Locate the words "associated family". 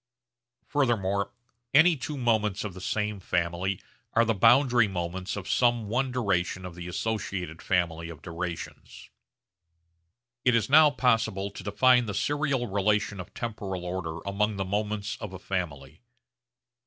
6.87-8.09